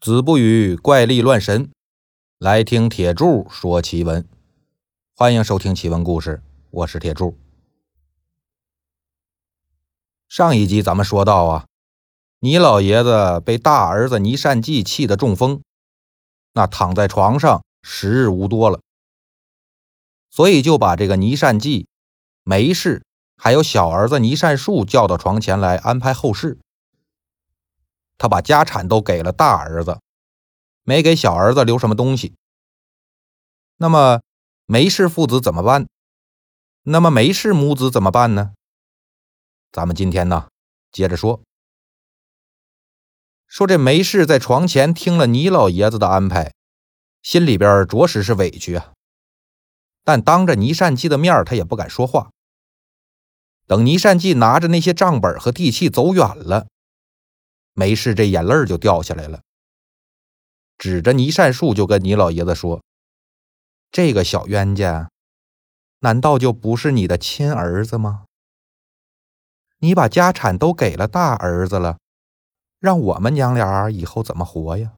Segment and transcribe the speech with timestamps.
[0.00, 1.72] 子不语怪力乱神，
[2.38, 4.24] 来听铁柱说奇闻。
[5.16, 6.40] 欢迎收听奇闻故事，
[6.70, 7.36] 我是铁柱。
[10.28, 11.66] 上一集咱们说到啊，
[12.38, 15.62] 倪老爷子被大儿子倪善济气得中风，
[16.52, 18.80] 那躺在床上时日无多了，
[20.30, 21.88] 所以就把这个倪善济、
[22.44, 23.02] 梅氏
[23.36, 26.56] 还有小儿子倪善树叫到床前来安排后事。
[28.18, 30.00] 他把家产都给了大儿子，
[30.82, 32.34] 没给小儿子留什么东西。
[33.76, 34.20] 那么
[34.66, 35.86] 梅氏父子怎么办？
[36.82, 38.52] 那么梅氏母子怎么办呢？
[39.70, 40.48] 咱们今天呢，
[40.90, 41.40] 接着说。
[43.46, 46.52] 说这梅氏在床前听了倪老爷子的安排，
[47.22, 48.92] 心里边着实是委屈啊。
[50.02, 52.30] 但当着倪善济的面，他也不敢说话。
[53.66, 56.66] 等倪善济拿着那些账本和地契走远了。
[57.78, 59.40] 没事，这眼泪就掉下来了，
[60.78, 62.82] 指着倪善树就跟倪老爷子说
[63.92, 65.12] ：“这个小冤家，
[66.00, 68.24] 难道就不是你的亲儿子吗？
[69.78, 72.00] 你把家产都给了大儿子了，
[72.80, 74.94] 让我们娘俩以后怎么活呀？”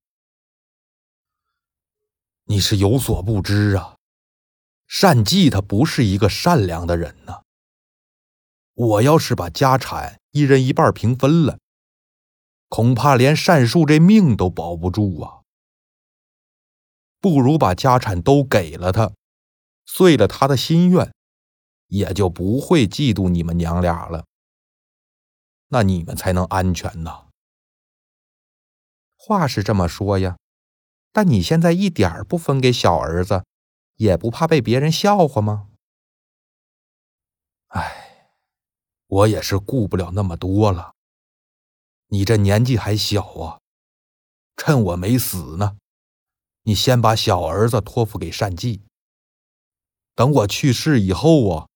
[2.48, 3.98] 你是有所不知啊，
[4.88, 7.42] 善继他不是一个善良的人呢。
[8.72, 11.58] 我要是把家产一人一半平分了。
[12.70, 15.42] 恐怕连善树这命都保不住啊！
[17.20, 19.12] 不如把家产都给了他，
[19.84, 21.12] 遂了他的心愿，
[21.88, 24.24] 也就不会嫉妒你们娘俩了。
[25.68, 27.26] 那你们才能安全呐。
[29.16, 30.38] 话是这么说呀，
[31.12, 33.44] 但你现在一点不分给小儿子，
[33.96, 35.68] 也不怕被别人笑话吗？
[37.66, 38.32] 哎，
[39.08, 40.94] 我也是顾不了那么多了。
[42.12, 43.60] 你这年纪还小啊，
[44.56, 45.78] 趁我没死呢，
[46.62, 48.82] 你先把小儿子托付给善继。
[50.16, 51.68] 等我去世以后啊，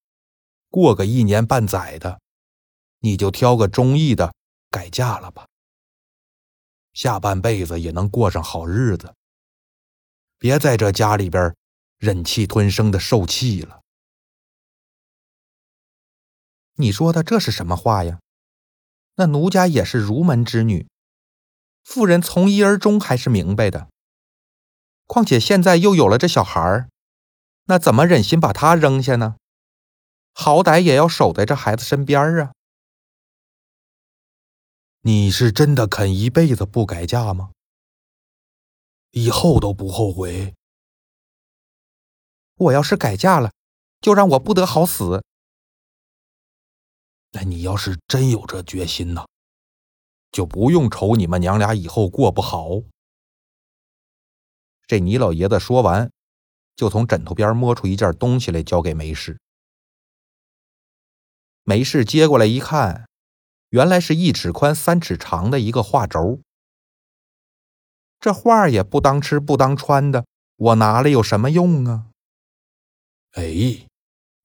[0.69, 2.21] 过个一年半载的，
[2.99, 4.35] 你就挑个中意的
[4.71, 5.47] 改嫁了吧。
[6.93, 9.15] 下半辈子也能过上好日子，
[10.39, 11.55] 别在这家里边
[11.97, 13.83] 忍气吞声的受气了。
[16.75, 18.19] 你说的这是什么话呀？
[19.17, 20.89] 那奴家也是儒门之女，
[21.83, 23.89] 妇人从一而终还是明白的。
[25.07, 26.89] 况且现在又有了这小孩儿，
[27.67, 29.37] 那怎么忍心把他扔下呢？
[30.33, 32.53] 好歹也要守在这孩子身边啊！
[35.03, 37.53] 你是真的肯一辈子不改嫁吗？
[39.13, 40.55] 以后都不后悔？
[42.57, 43.53] 我要是改嫁了，
[44.01, 45.23] 就让我不得好死。
[47.37, 49.27] 那你要是真有这决心呢，
[50.31, 52.81] 就不用愁你们娘俩以后过不好。
[54.87, 56.13] 这倪老爷子说完，
[56.77, 59.41] 就从枕头边摸出一件东西来，交给梅氏。
[61.65, 63.09] 梅氏接过来一看，
[63.71, 66.41] 原来是一尺宽、三尺长的一个画轴。
[68.21, 70.25] 这画也不当吃不当穿的，
[70.55, 72.07] 我拿了有什么用啊？
[73.33, 73.89] 哎，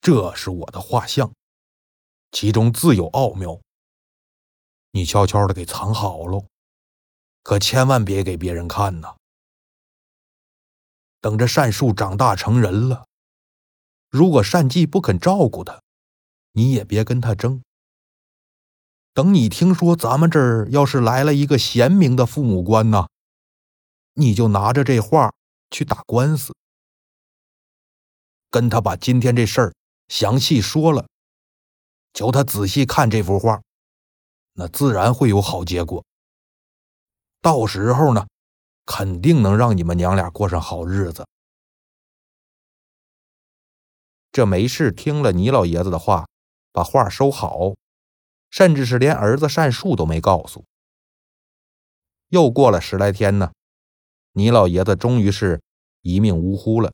[0.02, 1.32] 这是我的画像。
[2.32, 3.60] 其中自有奥妙，
[4.92, 6.46] 你悄悄的给藏好喽，
[7.44, 9.16] 可千万别给别人看呐。
[11.20, 13.06] 等着善树长大成人了，
[14.10, 15.82] 如果善继不肯照顾他，
[16.54, 17.62] 你也别跟他争。
[19.14, 23.08] 等你听说咱们这儿要是来了一个贤明的父母官呐，
[24.14, 25.34] 你就拿着这画
[25.72, 26.56] 去打官司，
[28.50, 29.74] 跟他把今天这事儿
[30.08, 31.09] 详细说了。
[32.14, 33.62] 求他仔细看这幅画，
[34.54, 36.04] 那自然会有好结果。
[37.42, 38.28] 到时候呢，
[38.86, 41.26] 肯定能让你们娘俩过上好日子。
[44.32, 46.28] 这梅氏听了倪老爷子的话，
[46.72, 47.76] 把画收好，
[48.50, 50.66] 甚至是连儿子善树都没告诉。
[52.28, 53.54] 又过了十来天呢，
[54.34, 55.62] 倪老爷子终于是
[56.02, 56.94] 一命呜呼了，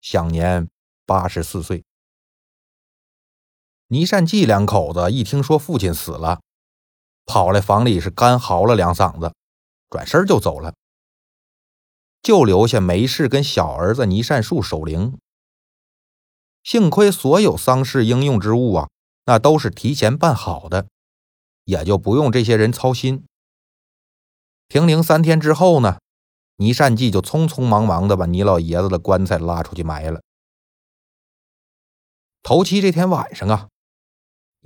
[0.00, 0.68] 享年
[1.06, 1.84] 八十四岁。
[3.88, 6.40] 倪善济两口子一听说父亲死了，
[7.26, 9.34] 跑来房里是干嚎了两嗓子，
[9.90, 10.74] 转身就走了，
[12.22, 15.18] 就留下梅氏跟小儿子倪善树守灵。
[16.62, 18.88] 幸亏所有丧事应用之物啊，
[19.26, 20.86] 那都是提前办好的，
[21.64, 23.26] 也就不用这些人操心。
[24.66, 25.98] 停灵三天之后呢，
[26.56, 30.22] 倪善济就匆匆忙忙的把倪老爷子的棺材拉出去埋了。
[32.42, 33.68] 头七这天晚上啊。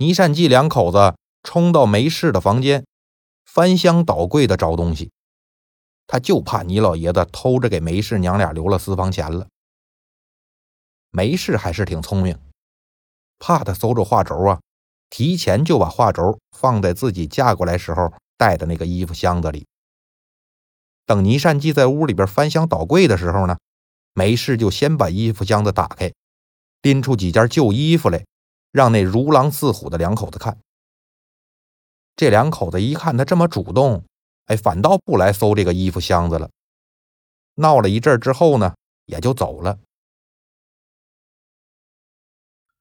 [0.01, 2.85] 倪善济两口子冲到梅氏的房间，
[3.43, 5.11] 翻箱倒柜的找东西，
[6.07, 9.49] 他就怕倪老爷子偷着给梅氏娘俩留了私房钱了。
[11.11, 12.39] 梅氏还是挺聪明，
[13.39, 14.61] 怕他搜着画轴啊，
[15.09, 19.67] 提前就把画轴放在自己嫁过来时候带的那个衣服箱子里。
[21.05, 23.57] 等倪善记在屋里边翻箱倒柜的时候呢，
[24.13, 26.13] 梅氏就先把衣服箱子打开，
[26.83, 28.25] 拎出几件旧衣服来，
[28.71, 30.59] 让那如狼似虎的两口子看。
[32.15, 34.03] 这两口子一看他这么主动。
[34.45, 36.49] 哎，反倒不来搜这个衣服箱子了。
[37.53, 38.73] 闹了一阵之后呢，
[39.05, 39.77] 也就走了。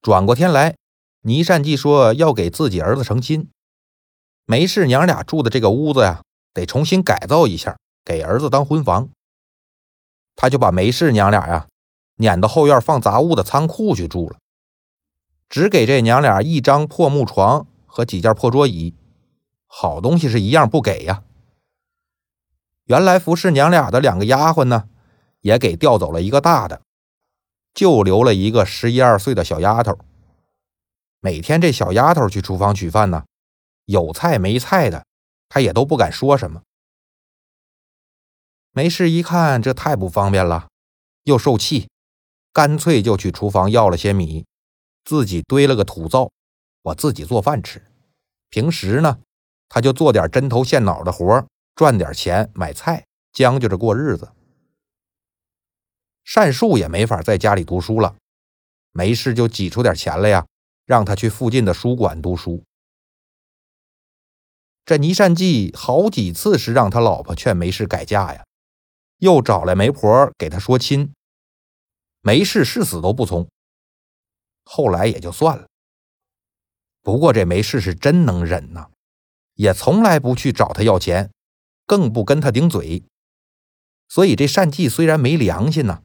[0.00, 0.76] 转过天来，
[1.20, 3.50] 倪善记说要给自己儿子成亲，
[4.46, 6.22] 梅氏娘俩住的这个屋子呀，
[6.54, 9.10] 得重新改造一下，给儿子当婚房。
[10.36, 11.68] 他就把梅氏娘俩呀
[12.14, 14.38] 撵到后院放杂物的仓库去住了，
[15.48, 18.94] 只给这娘俩一张破木床和几件破桌椅，
[19.66, 21.22] 好东西是一样不给呀。
[22.84, 24.88] 原来服侍娘俩的两个丫鬟呢，
[25.40, 26.82] 也给调走了一个大的，
[27.74, 29.98] 就留了一个十一二岁的小丫头。
[31.20, 33.24] 每天这小丫头去厨房取饭呢，
[33.86, 35.04] 有菜没菜的，
[35.48, 36.62] 她也都不敢说什么。
[38.72, 40.68] 没事一看这太不方便了，
[41.24, 41.88] 又受气，
[42.52, 44.46] 干脆就去厨房要了些米，
[45.08, 46.30] 自己堆了个土灶，
[46.82, 47.82] 我自己做饭吃。
[48.50, 49.20] 平时呢，
[49.66, 54.30] 他就做点针头线脑的活赚点钱买菜，将就着过日子。
[56.24, 58.16] 善树也没法在家里读书了，
[58.92, 60.46] 没事就挤出点钱来呀，
[60.84, 62.62] 让他去附近的书馆读书。
[64.84, 68.44] 这倪善记好几次是让他老婆劝没事改嫁呀，
[69.16, 71.14] 又找来媒婆给他说亲，
[72.20, 73.48] 没事誓死都不从。
[74.70, 75.66] 后来也就算了。
[77.02, 78.90] 不过这没事是真能忍呐，
[79.54, 81.30] 也从来不去找他要钱。
[81.86, 83.02] 更不跟他顶嘴，
[84.10, 86.02] 所以这善继虽然没良心呢，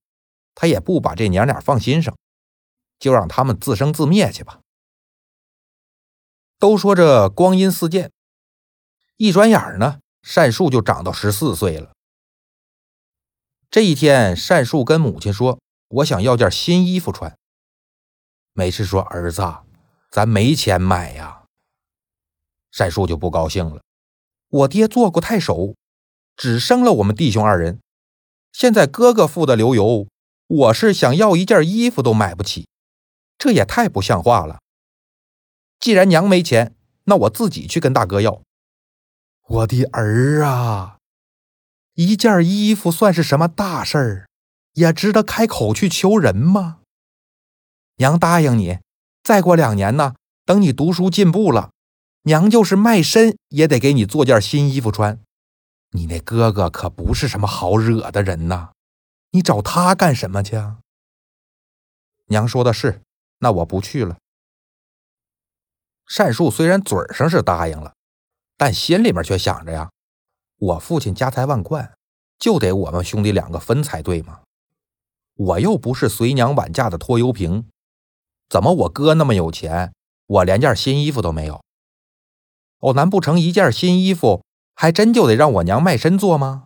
[0.56, 2.16] 他也不把这娘俩放心上，
[2.98, 4.62] 就让他们自生自灭去吧。
[6.58, 8.14] 都说这光阴似箭，
[9.18, 11.92] 一转眼呢，善树就长到十四岁了。
[13.70, 15.60] 这一天，善树跟母亲说
[16.00, 17.38] ：“我想要件新衣服穿。”
[18.54, 19.42] 没事说：“儿子，
[20.12, 21.44] 咱没钱买呀。”
[22.72, 23.82] 善树就不高兴了。
[24.50, 25.76] 我爹做过太守，
[26.36, 27.80] 只生了我们弟兄二人。
[28.52, 30.08] 现在哥哥富得流油，
[30.46, 32.68] 我是想要一件衣服都买不起，
[33.40, 34.60] 这也太不像话了。
[35.80, 38.42] 既然娘没钱，那我自己去跟大哥要。
[39.48, 40.98] 我的儿啊，
[41.96, 44.28] 一件衣服算是什么大事儿，
[44.74, 46.82] 也值得开口去求人吗？
[47.98, 48.80] 娘答应你，
[49.24, 51.72] 再过两年呢，等你读书进步了。
[52.24, 55.20] 娘就是卖身也得给你做件新衣服穿，
[55.92, 58.72] 你那哥哥可不是什么好惹的人呐，
[59.32, 60.80] 你找他干什么去啊？
[62.28, 63.02] 娘说的是，
[63.40, 64.18] 那我不去了。
[66.08, 67.94] 善树虽然嘴上是答应了，
[68.58, 69.92] 但心里面却想着呀，
[70.58, 71.94] 我父亲家财万贯，
[72.40, 74.40] 就得我们兄弟两个分才对嘛。
[75.36, 77.68] 我又不是随娘晚嫁的拖油瓶，
[78.54, 79.96] 怎么我哥那么有钱，
[80.28, 81.64] 我连件新衣服都没有？
[82.78, 84.46] 哦，难不成一件新衣服
[84.76, 86.66] 还真就得让我娘卖身做吗？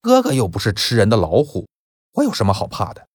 [0.00, 1.68] 哥哥又不是吃人的老虎，
[2.12, 3.06] 我有什么好怕的？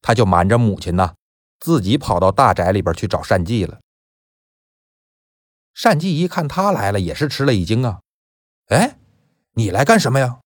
[0.00, 1.14] 他就瞒着母亲呢，
[1.58, 3.78] 自己跑到大宅里边去找善继了。
[5.74, 8.00] 善继一看他来了，也是吃了一惊啊！
[8.68, 8.96] 哎，
[9.56, 10.40] 你来干什么呀？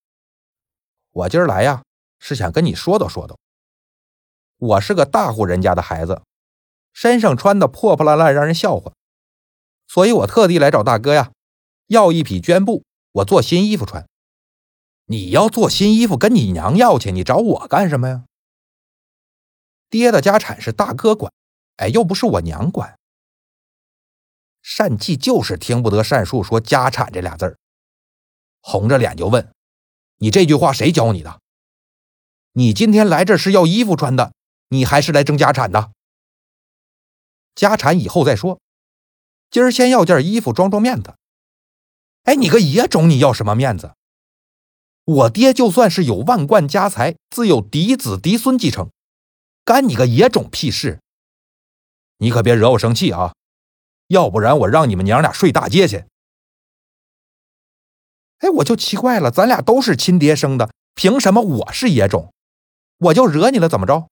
[1.13, 1.85] 我今儿来呀，
[2.19, 3.39] 是想跟你说道说道。
[4.65, 6.23] 我是个大户人家的孩子，
[6.95, 8.95] 身上穿的破破烂烂，让人笑话。
[9.87, 11.33] 所以我特地来找大哥呀，
[11.89, 14.09] 要一匹绢布，我做新衣服穿。
[15.05, 18.25] 你要做新衣服，跟你娘要去，你找我干什么呀？
[19.91, 21.31] 爹的家产是大哥管，
[21.77, 22.99] 哎，又不是我娘管。
[24.79, 27.59] 单季就是听不得单树说家产这俩字儿，
[28.63, 29.53] 红着脸就问
[30.17, 31.39] ：“你这句话谁教你的？
[32.53, 34.33] 你今天来这是要衣服穿的，
[34.69, 35.93] 你还是来争家产的？
[37.55, 38.61] 家产以后再说。”
[39.51, 41.15] 今儿先要件衣服装装面子。
[42.25, 43.95] 哎，你个野种，你要什么面子？
[45.05, 48.91] 我爹就算是有万贯家财，自有嫡子嫡孙继承，
[49.65, 51.01] 干你个野种屁事！
[52.19, 53.35] 你可别惹我生气啊，
[54.09, 56.07] 要不然我让你们娘俩睡大街去。
[58.39, 62.33] 哎，我就奇怪了，咱俩都是亲爹生的，凭什么我是野种？
[62.97, 64.09] 我就惹你了，怎么着？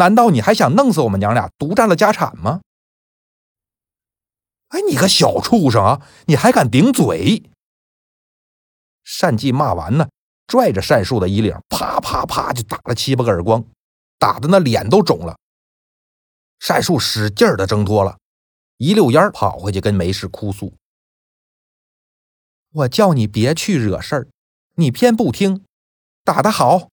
[0.00, 2.62] 难道你还想弄死我们娘俩，独占了家产吗？
[4.68, 6.00] 哎，你个小畜生啊！
[6.26, 7.42] 你还敢顶嘴？
[9.20, 10.08] 单季骂完呢，
[10.46, 13.62] 拽着单树的衣领，啪啪啪就打了七八个耳光，
[14.18, 15.36] 打的那脸都肿了。
[16.66, 18.16] 单树使劲的挣脱了，
[18.78, 20.72] 一溜烟跑回去跟梅氏哭诉
[22.72, 24.28] ：“我叫你别去惹事儿，
[24.76, 25.66] 你偏不听，
[26.24, 26.88] 打得好。”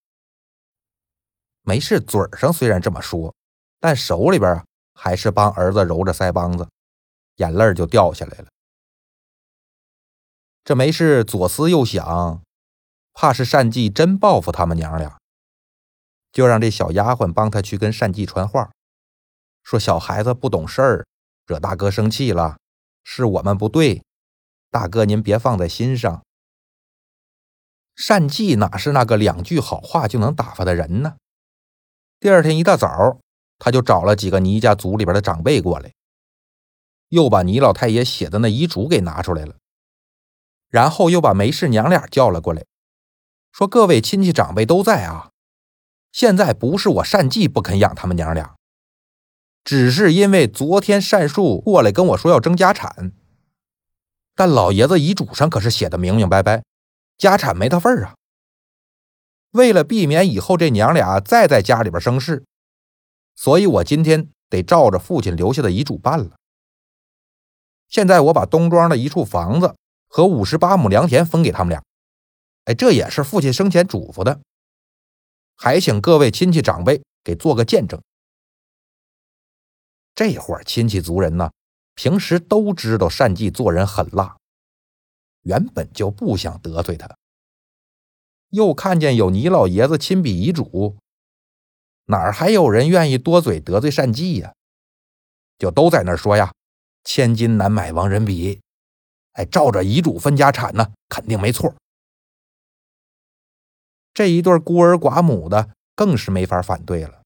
[1.68, 3.36] 没事嘴上虽然这么说，
[3.82, 6.66] 但手里边还是帮儿子揉着腮帮子，
[7.36, 8.48] 眼泪就掉下来了。
[10.64, 12.42] 这梅氏左思右想，
[13.12, 15.20] 怕是单季真报复他们娘俩，
[16.32, 18.72] 就让这小丫鬟帮他去跟单季传话，
[19.62, 21.06] 说小孩子不懂事儿，
[21.46, 22.58] 惹大哥生气了，
[23.04, 24.02] 是我们不对，
[24.72, 26.24] 大哥您别放在心上。
[28.08, 31.18] 单季哪是那个两句好话就能打发的人呢？
[32.20, 33.20] 第二天一大早，
[33.60, 35.94] 他就找了几个倪家族里边的长辈过来，
[37.10, 39.56] 又把倪老太爷写的那遗嘱给拿出来了。
[40.70, 42.66] 然后又把梅氏娘俩叫了过来，
[43.52, 45.30] 说：“各位亲戚长辈都在啊，
[46.12, 48.56] 现在不是我单季不肯养他们娘俩，
[49.64, 53.14] 只是因为昨天单树过来跟我说要争家产，
[54.36, 56.64] 但老爷子遗嘱上可是写的明明白白，
[57.18, 58.16] 家产没他份儿啊。
[59.58, 62.46] 为了避免以后这娘俩再在家里边生事，
[63.36, 66.38] 所以我今天得照着父亲留下的遗嘱办了。
[67.90, 69.76] 现在我把东庄的一处房子。”
[70.10, 71.84] 和五十八亩良田分给他们俩，
[72.64, 74.40] 哎，这也是父亲生前嘱咐的，
[75.54, 78.02] 还请各位亲戚长辈给做个见证。
[80.16, 81.52] 这伙亲戚族人呢，
[81.94, 84.38] 平时都知道单季做人狠辣，
[85.42, 87.14] 原本就不想得罪他，
[88.50, 90.98] 又看见有倪老爷子亲笔遗嘱，
[92.06, 94.54] 哪儿还有人愿意多嘴得罪单季呀？
[95.58, 96.54] 就都在那说呀
[97.04, 98.62] ：“千金难买亡人笔。”
[99.34, 101.76] 哎，照着遗嘱分家产呢，肯定没错。
[104.14, 107.22] 这一对孤儿寡母的更是没法反对了，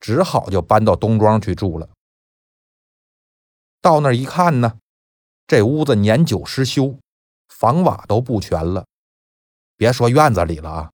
[0.00, 1.88] 只好就搬到东庄去住了。
[3.80, 4.78] 到那儿一看呢，
[5.46, 6.98] 这屋子年久失修，
[7.48, 8.84] 房瓦都不全了。
[9.78, 10.90] 别说院子里了啊，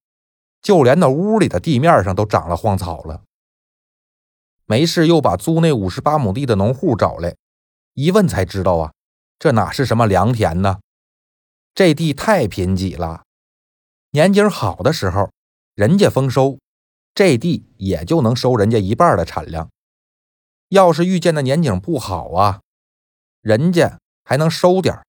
[0.61, 3.23] 就连那屋里的地面上都长了荒草了。
[4.65, 7.35] 没事，又把租那五十八亩地的农户找来，
[7.93, 8.93] 一问才知道啊。
[9.37, 10.79] 这哪是什么良田呢？
[11.73, 13.23] 这地太贫瘠了。
[14.11, 15.29] 年景好的时候，
[15.73, 16.57] 人家丰收，
[17.13, 19.69] 这地也就能收人家一半的产量。
[20.69, 22.61] 要是遇见的年景不好啊，
[23.41, 25.05] 人家还能收点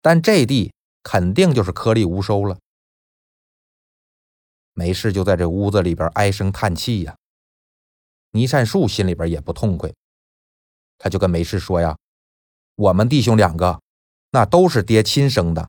[0.00, 0.72] 但这地
[1.02, 2.58] 肯定就是颗粒无收了。
[4.78, 7.16] 没事，就在这屋子里边唉声叹气呀。
[8.30, 9.92] 倪善树心里边也不痛快，
[10.98, 11.96] 他就跟梅氏说呀。
[12.76, 13.82] 我们弟兄两个，
[14.30, 15.68] 那都是爹亲生的，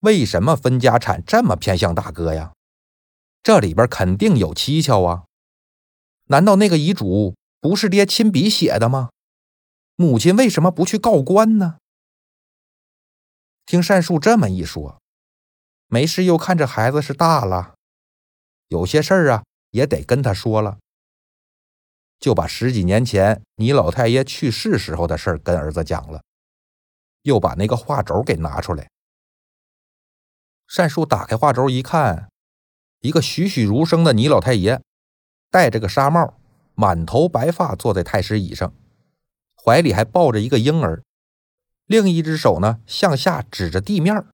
[0.00, 2.54] 为什么分家产这么偏向大哥呀？
[3.42, 5.24] 这里边肯定有蹊跷啊！
[6.28, 9.10] 难道那个遗嘱不是爹亲笔写的吗？
[9.94, 11.76] 母亲为什么不去告官呢？
[13.66, 15.02] 听善树这么一说，
[15.88, 17.74] 没事又看这孩子是大了，
[18.72, 20.78] 有些事儿啊也得跟他说了。
[22.18, 26.22] 就把十几年前你老太爷去世时候的事儿跟儿子讲了，
[27.22, 28.88] 又把那个画轴给拿出来。
[30.74, 32.30] 单树打开画轴一看，
[33.00, 34.80] 一个栩栩如生的你老太爷，
[35.50, 36.40] 戴着个纱帽，
[36.74, 38.72] 满头白发，坐在太师椅上，
[39.62, 41.02] 怀里还抱着一个婴儿，
[41.84, 44.28] 另一只手呢向下指着地面儿。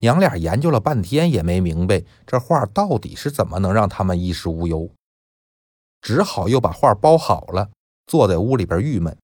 [0.00, 4.90] 娘俩研究了半天也没明白这画到底是怎么能让他们衣食无忧。
[6.00, 7.70] 只好又把画包好了，
[8.06, 9.16] 坐在屋里边郁闷。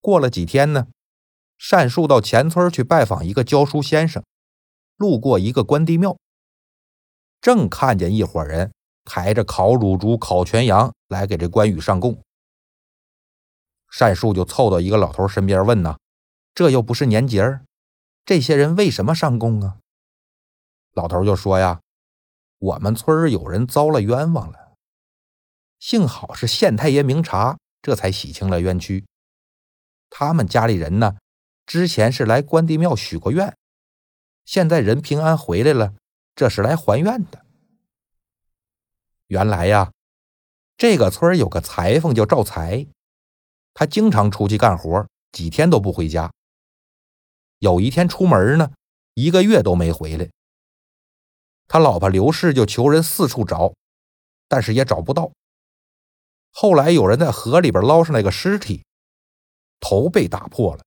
[0.00, 0.86] 过了几天呢，
[1.70, 4.24] 单树到前村去拜访一个教书先生，
[4.96, 6.16] 路过一个关帝庙，
[7.40, 8.72] 正看见一伙人
[9.04, 12.16] 抬着烤乳猪、烤全羊来给这关羽上供。
[13.98, 15.98] 单树就凑到一个老头身边问：“呐，
[16.54, 17.64] 这又不是年节儿，
[18.24, 19.78] 这些人为什么上供啊？”
[20.92, 21.80] 老头就说：“呀。”
[22.60, 24.74] 我们村儿有人遭了冤枉了，
[25.78, 29.06] 幸好是县太爷明察，这才洗清了冤屈。
[30.10, 31.16] 他们家里人呢，
[31.64, 33.56] 之前是来关帝庙许过愿，
[34.44, 35.94] 现在人平安回来了，
[36.34, 37.46] 这是来还愿的。
[39.28, 39.90] 原来呀，
[40.76, 42.86] 这个村有个裁缝叫赵才，
[43.72, 46.30] 他经常出去干活，几天都不回家。
[47.60, 48.72] 有一天出门呢，
[49.14, 50.28] 一个月都没回来。
[51.68, 53.74] 他老婆刘氏就求人四处找，
[54.48, 55.30] 但是也找不到。
[56.50, 58.82] 后来有人在河里边捞上来个尸体，
[59.78, 60.82] 头被打破了。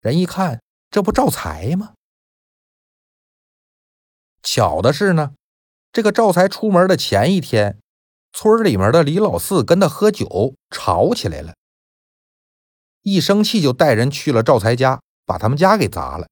[0.00, 1.94] 人一看这不赵才吗？
[4.42, 5.34] 巧的是呢，
[5.90, 7.80] 这个赵才出门的前一天，
[8.32, 11.54] 村里面的李老四跟他喝酒吵起来了，
[13.00, 16.26] 一生气就带人去了赵才家，把他们家给砸了。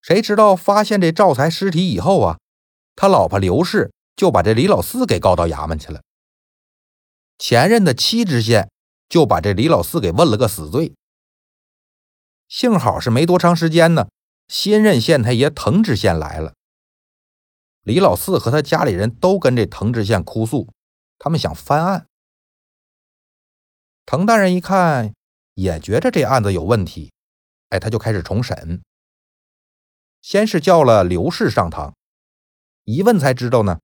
[0.00, 2.38] 谁知道发现这赵才尸体以后啊，
[2.96, 6.00] 他老婆刘氏就把这李老四给告到衙门去了。
[7.38, 8.70] 前任的七知县
[9.08, 10.94] 就把这李老四给问了个死罪。
[12.48, 14.08] 幸好是没多长时间呢，
[14.48, 16.54] 新任县太爷滕知县来了。
[17.82, 20.68] 李老四和他家里人都跟这滕知县哭诉，
[21.18, 22.06] 他们想翻案。
[24.06, 25.12] 滕大人一看，
[25.54, 27.12] 也觉着这案子有问题，
[27.68, 28.82] 哎，他就开始重审。
[30.22, 31.94] 先是叫了刘氏上堂，
[32.84, 33.80] 一问才知道呢，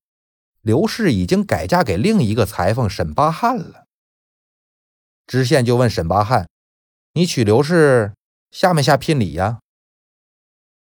[0.60, 3.84] 刘氏已经改嫁给另一个裁缝沈巴汉了。
[5.26, 6.48] 知县就问沈巴汉
[7.14, 8.14] ：“你娶刘氏？”
[8.50, 9.58] 下没下聘礼呀？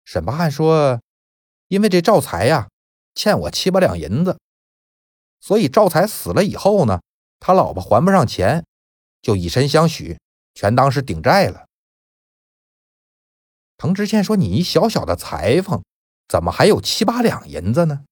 [0.05, 1.01] 沈巴汉说
[1.67, 2.69] ：“因为这赵才呀
[3.13, 4.39] 欠我七八两银子，
[5.41, 7.01] 所以赵才死了以后呢，
[7.39, 8.65] 他老婆还不上钱，
[9.21, 10.17] 就以身相许，
[10.53, 11.66] 全当是顶债了。”
[13.77, 15.83] 滕知县说：“你一小小的裁缝，
[16.27, 18.05] 怎么还有七八两银子呢？”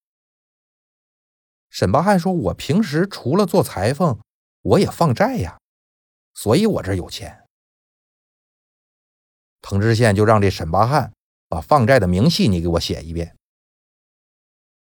[1.69, 4.19] 沈巴汉说：“我平时除了做裁缝，
[4.61, 5.59] 我也放债呀，
[6.33, 7.43] 所以我这有钱。”
[9.61, 11.11] 滕知县就让这沈巴汉
[11.49, 13.35] 把放债的明细你给我写一遍。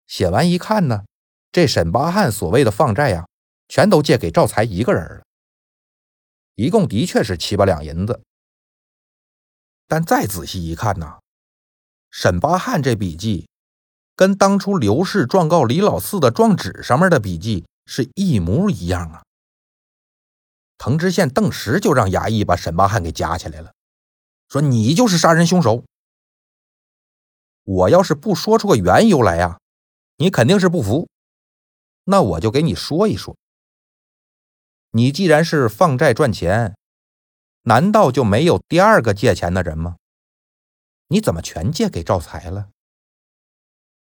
[0.06, 1.04] 写完一看呢，
[1.52, 3.28] 这沈巴汉所谓的放债呀，
[3.68, 5.22] 全都借给赵才一个人了，
[6.54, 8.22] 一共的确是七八两银子。
[9.90, 11.18] 但再仔细一看呢，
[12.12, 13.48] 沈巴汉这笔记
[14.14, 19.24] 跟当初刘氏状告李老四的状纸上面的笔记是一模一样啊。
[20.78, 23.72] 滕知县顿时就让衙役把沈巴汉给夹起来了。
[24.48, 25.82] 说你就是杀人凶手。
[27.64, 29.58] 我要是不说出个缘由来呀，
[30.18, 31.08] 你肯定是不服。
[32.04, 33.36] 那我就给你说一说。
[34.92, 36.76] 你既然是放债赚钱，
[37.70, 39.94] 难道就没有第二个借钱的人吗？
[41.06, 42.70] 你怎么全借给赵才了？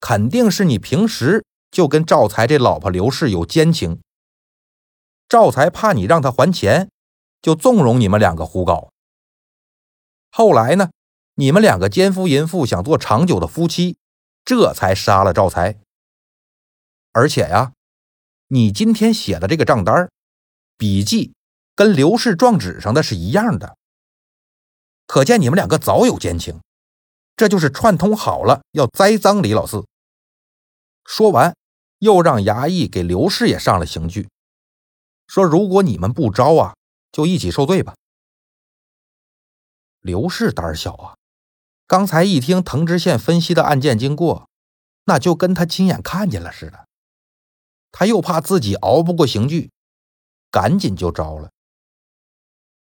[0.00, 4.00] 肯定是你平时就跟赵才这老婆刘氏有奸情。
[5.28, 6.90] 赵才怕你让他还钱，
[7.40, 8.90] 就纵容你们两个胡搞。
[10.32, 10.90] 后来呢？
[11.34, 13.96] 你们两个奸夫淫妇想做长久的夫妻，
[14.44, 15.78] 这才杀了赵才。
[17.12, 17.72] 而且呀，
[18.48, 20.10] 你今天写的这个账单
[20.76, 21.32] 笔记
[21.74, 23.76] 跟刘氏状纸上的是一样的，
[25.06, 26.60] 可见你们两个早有奸情。
[27.34, 29.84] 这就是串通好了要栽赃李老四。
[31.04, 31.56] 说完，
[31.98, 34.28] 又让衙役给刘氏也上了刑具，
[35.26, 36.76] 说如果你们不招啊，
[37.10, 37.94] 就一起受罪吧。
[40.00, 41.16] 刘氏胆小啊，
[41.86, 44.48] 刚才一听滕知县分析的案件经过，
[45.04, 46.86] 那就跟他亲眼看见了似的。
[47.90, 49.70] 他又怕自己熬不过刑具，
[50.50, 51.50] 赶紧就招了。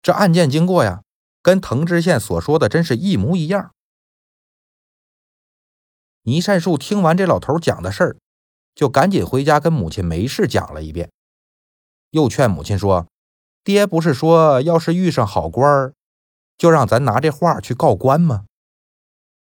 [0.04, 1.02] 这案件经过呀，
[1.40, 3.72] 跟滕知县所说的真是一模一样。
[6.24, 8.16] 倪善树听完这老头讲的事儿，
[8.74, 11.10] 就赶紧回家跟母亲梅氏讲了一遍，
[12.10, 13.06] 又劝母亲说
[13.64, 15.94] ：“爹不是说要是遇上好官儿。”
[16.58, 18.44] 就让咱拿这画去告官吗？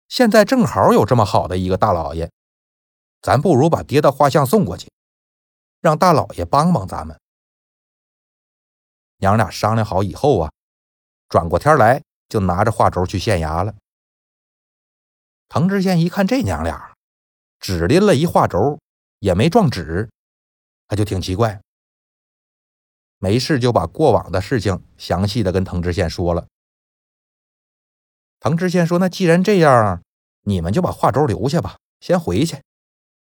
[0.09, 2.31] 现在正好有这么好的一个大老爷，
[3.23, 4.93] 咱不如把爹的画像送过去，
[5.81, 7.19] 让大老爷帮帮咱们。
[9.19, 10.53] 娘俩商量好以后啊，
[11.29, 13.75] 转过天来就拿着画轴去县衙了。
[15.49, 16.95] 滕知县一看这娘俩，
[17.61, 18.81] 只拎了一画轴，
[19.21, 20.11] 也没撞纸，
[20.89, 21.61] 他就挺奇怪。
[23.19, 26.47] 没事就把过往的事情详细的跟滕知县说了。
[28.41, 30.03] 滕知县说：“那既然这样，
[30.43, 32.61] 你们就把画轴留下吧，先回去。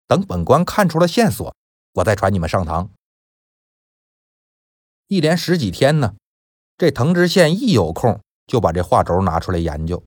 [0.07, 1.53] 等本官看出了线索，
[1.95, 2.91] 我再传你们上堂。”
[5.11, 6.15] 一连十几天呢，
[6.79, 10.05] 这滕知县一有空就把这画轴拿出来研究，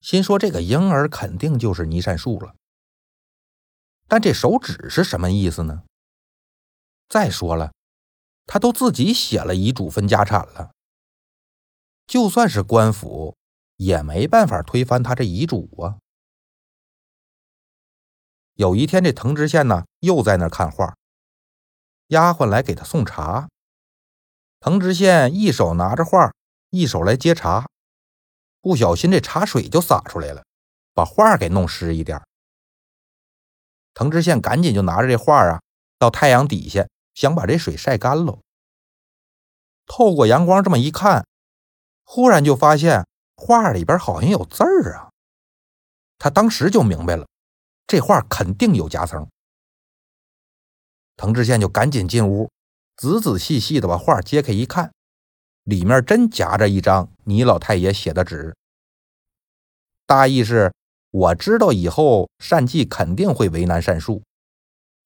[0.00, 2.56] 心说这个婴儿肯定就是倪善树了。
[4.08, 5.84] 但这手指是什么意思呢？
[7.08, 7.72] 再说了，
[8.46, 10.72] 他都自己写了遗嘱分家产了，
[12.04, 13.36] 就算是官府。
[13.76, 15.98] 也没办法推翻他这遗嘱啊！
[18.54, 20.96] 有一天，这滕知县呢又在那看画，
[22.06, 23.48] 丫鬟来给他送茶。
[24.64, 26.32] 滕知县一手拿着画，
[26.70, 27.68] 一手来接茶，
[28.62, 30.42] 不小心这茶水就洒出来了，
[30.94, 32.18] 把画给弄湿一点。
[33.92, 35.60] 滕知县赶紧就拿着这画啊
[35.98, 38.40] 到太阳底下，想把这水晒干喽。
[39.84, 41.26] 透过阳光这么一看，
[42.02, 43.06] 忽然就发现。
[43.36, 45.10] 画里边好像有字儿啊。
[46.18, 47.26] 他当时就明白了，
[47.86, 49.28] 这画肯定有夹层。
[51.16, 52.48] 滕知县就赶紧进屋，
[52.96, 54.92] 仔仔细细的把画揭开一看，
[55.64, 58.54] 里面真夹着一张倪老太爷写的纸。
[60.06, 60.72] 大意是：
[61.10, 64.22] 我知道以后单季肯定会为难单树，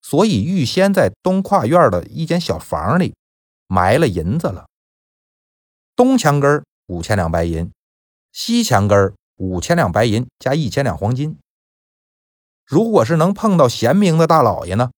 [0.02, 3.14] 所以预先在东跨院的一间小房里
[3.66, 4.66] 埋了银子了。
[5.96, 7.72] 东墙根五千两白银，
[8.32, 11.38] 西墙根五千两白银加一千两黄金。
[12.64, 14.90] 如果是能碰到贤明的大老爷呢？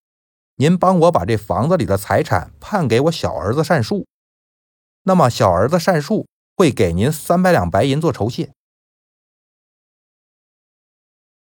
[0.61, 4.07] 您帮我把这房子里的财产判给我小儿子单树，
[5.05, 8.53] 那么小儿子单树会给您三百两白银做酬谢。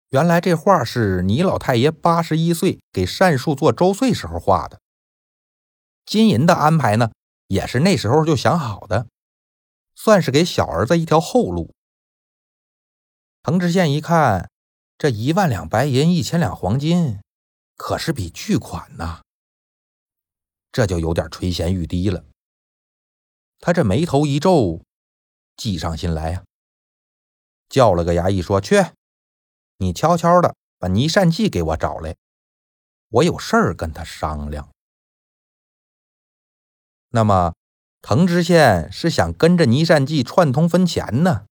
[0.08, 4.80] 原来这画是倪老太爷八十一岁给单树做周岁时候画的，
[6.04, 7.12] 金银的安排呢，
[7.46, 9.06] 也是那时候就想好的，
[9.94, 11.72] 算是给小儿子一条后路。
[13.44, 14.50] 滕知县一看，
[14.98, 17.20] 这一万两白银，一千两黄金。
[17.76, 19.22] 可是笔巨款呐，
[20.72, 22.24] 这就有点垂涎欲滴了。
[23.60, 24.82] 他这眉头一皱，
[25.56, 26.44] 计上心来呀，
[27.68, 28.76] 叫了个衙役说：“去，
[29.78, 32.16] 你悄悄的把倪善济给我找来，
[33.08, 34.70] 我有事儿跟他商量。”
[37.10, 37.54] 那么，
[38.02, 41.46] 滕知县是想跟着倪善济串通分钱呢，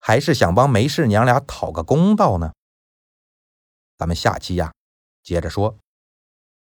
[0.00, 2.52] 还是想帮梅氏娘俩讨个公道呢？
[3.96, 4.72] 咱们下期呀。
[5.26, 5.76] 接着说。